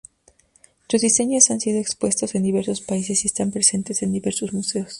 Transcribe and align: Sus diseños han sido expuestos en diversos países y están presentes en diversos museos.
Sus 0.89 1.01
diseños 1.01 1.51
han 1.51 1.59
sido 1.61 1.77
expuestos 1.79 2.33
en 2.33 2.41
diversos 2.41 2.81
países 2.81 3.23
y 3.23 3.27
están 3.27 3.51
presentes 3.51 4.01
en 4.01 4.11
diversos 4.11 4.51
museos. 4.51 4.89